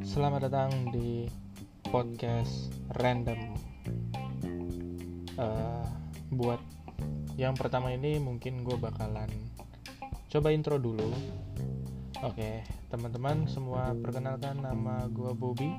Selamat 0.00 0.48
datang 0.48 0.88
di 0.88 1.28
podcast 1.84 2.72
random. 2.96 3.52
Uh, 5.36 5.84
buat 6.32 6.56
yang 7.36 7.52
pertama 7.60 7.92
ini 7.92 8.16
mungkin 8.16 8.64
gue 8.64 8.72
bakalan 8.80 9.28
coba 10.32 10.48
intro 10.48 10.80
dulu. 10.80 11.12
Oke, 12.24 12.64
teman-teman 12.88 13.44
semua 13.44 13.92
perkenalkan 14.00 14.64
nama 14.64 15.04
gue 15.12 15.28
Bobby. 15.36 15.76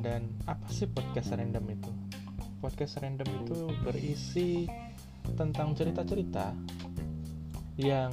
Dan 0.00 0.32
apa 0.48 0.64
sih 0.72 0.88
podcast 0.88 1.36
random 1.36 1.76
itu? 1.76 1.92
Podcast 2.64 3.04
random 3.04 3.28
itu 3.44 3.68
berisi 3.84 4.64
tentang 5.36 5.76
cerita-cerita 5.76 6.56
yang 7.76 8.08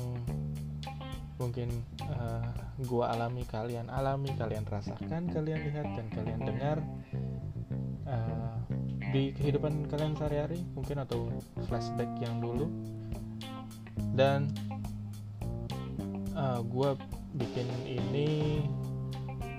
mungkin 1.44 1.68
uh, 2.08 2.48
gua 2.88 3.12
alami 3.12 3.44
kalian 3.44 3.92
alami 3.92 4.32
kalian 4.40 4.64
rasakan 4.64 5.28
kalian 5.28 5.60
lihat 5.68 5.88
dan 5.92 6.08
kalian 6.16 6.40
dengar 6.40 6.78
uh, 8.08 8.56
di 9.12 9.36
kehidupan 9.36 9.92
kalian 9.92 10.16
sehari-hari 10.16 10.64
mungkin 10.72 11.04
atau 11.04 11.28
flashback 11.68 12.08
yang 12.24 12.40
dulu. 12.40 12.72
Dan 14.16 14.56
uh, 16.32 16.64
gua 16.64 16.96
bikin 17.36 17.68
ini 17.84 18.64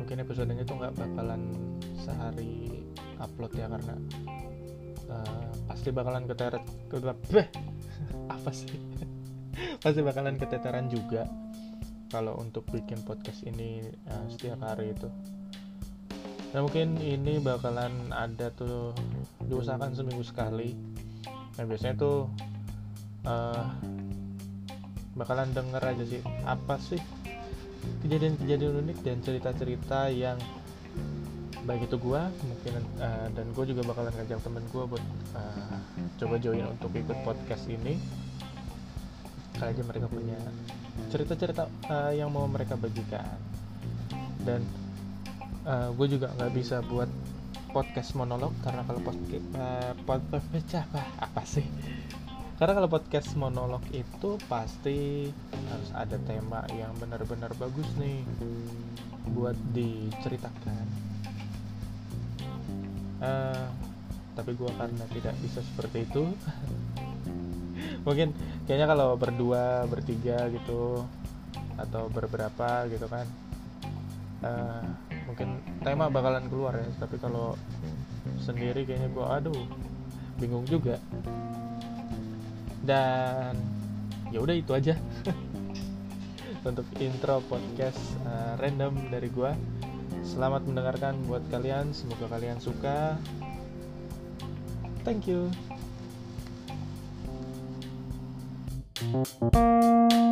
mungkin 0.00 0.24
episodenya 0.24 0.64
tuh 0.64 0.80
nggak 0.80 0.96
bakalan 0.96 1.52
sehari 2.00 2.82
upload 3.20 3.52
ya 3.54 3.68
karena 3.68 3.94
uh, 5.12 5.52
pasti 5.68 5.88
bakalan 5.92 6.24
keteret 6.24 6.64
ke 6.88 6.96
apa 8.40 8.50
sih? 8.50 8.72
Pasti 9.78 10.00
bakalan 10.00 10.40
keteteran 10.40 10.88
juga 10.88 11.43
kalau 12.14 12.38
untuk 12.38 12.62
bikin 12.70 13.02
podcast 13.02 13.42
ini 13.42 13.82
uh, 14.06 14.26
setiap 14.30 14.62
hari 14.62 14.94
itu. 14.94 15.10
Nah 16.54 16.62
mungkin 16.62 16.94
ini 17.02 17.42
bakalan 17.42 18.14
ada 18.14 18.54
tuh 18.54 18.94
diusahakan 19.42 19.98
seminggu 19.98 20.22
sekali. 20.22 20.78
Nah 21.58 21.64
biasanya 21.66 21.98
tuh 21.98 22.30
uh, 23.26 23.66
bakalan 25.18 25.50
denger 25.50 25.82
aja 25.82 26.04
sih 26.06 26.22
apa 26.46 26.78
sih 26.78 27.02
kejadian-kejadian 28.06 28.86
unik 28.86 28.98
dan 29.02 29.18
cerita-cerita 29.22 30.10
yang 30.10 30.38
baik 31.64 31.88
itu 31.88 31.96
gue 31.96 32.22
mungkin 32.44 32.72
uh, 33.00 33.26
dan 33.32 33.46
gue 33.56 33.64
juga 33.72 33.82
bakalan 33.88 34.12
ngajak 34.14 34.38
temen 34.44 34.62
gue 34.68 34.84
buat 34.84 35.04
uh, 35.34 35.78
coba 36.22 36.38
join 36.38 36.62
untuk 36.62 36.94
ikut 36.94 37.18
podcast 37.26 37.66
ini. 37.66 37.98
Kali 39.58 39.70
aja 39.70 39.82
mereka 39.86 40.06
punya 40.10 40.38
cerita-cerita 41.12 41.68
uh, 41.90 42.12
yang 42.12 42.30
mau 42.32 42.46
mereka 42.46 42.78
bagikan. 42.78 43.36
Dan 44.44 44.60
uh, 45.64 45.72
eh, 45.72 45.88
gue 45.96 46.06
juga 46.18 46.32
nggak 46.36 46.52
bisa 46.52 46.84
buat 46.84 47.08
podcast 47.74 48.14
monolog 48.14 48.54
karena 48.62 48.86
kalau 48.86 49.00
podcast 49.02 49.46
uh, 49.56 49.92
podcast 50.06 50.84
apa 50.84 51.02
apa 51.18 51.42
sih? 51.48 51.66
Karena 52.54 52.72
kalau 52.78 52.88
podcast 52.88 53.34
monolog 53.34 53.82
itu 53.90 54.38
pasti 54.46 55.26
harus 55.50 55.90
ada 55.90 56.14
tema 56.22 56.62
yang 56.70 56.94
benar-benar 57.02 57.50
bagus 57.58 57.88
nih 57.98 58.22
buat 59.34 59.58
diceritakan. 59.74 60.86
Uh, 63.24 63.66
tapi 64.34 64.50
gue 64.58 64.70
karena 64.74 65.04
tidak 65.14 65.34
bisa 65.40 65.62
seperti 65.62 66.04
itu 66.04 66.26
mungkin 68.04 68.36
kayaknya 68.68 68.86
kalau 68.92 69.16
berdua 69.16 69.88
bertiga 69.88 70.48
gitu 70.52 71.04
atau 71.74 72.06
beberapa 72.12 72.86
gitu 72.86 73.08
kan 73.10 73.26
uh, 74.44 74.84
mungkin 75.26 75.58
tema 75.80 76.12
bakalan 76.12 76.46
keluar 76.46 76.76
ya. 76.78 76.88
Tapi 77.00 77.16
kalau 77.18 77.56
sendiri 78.38 78.84
kayaknya 78.84 79.08
gue 79.10 79.26
aduh 79.26 79.64
bingung 80.38 80.68
juga. 80.68 81.00
Dan 82.84 83.56
ya 84.28 84.38
udah 84.44 84.54
itu 84.54 84.70
aja. 84.76 84.94
Untuk 86.68 86.88
intro 86.96 87.44
podcast 87.44 88.00
uh, 88.24 88.56
random 88.56 88.96
dari 89.12 89.28
gue 89.28 89.52
selamat 90.24 90.64
mendengarkan 90.64 91.20
buat 91.28 91.44
kalian 91.52 91.92
semoga 91.92 92.28
kalian 92.32 92.56
suka. 92.60 93.20
Thank 95.04 95.28
you 95.28 95.52
Thank 99.14 100.12
you. 100.12 100.23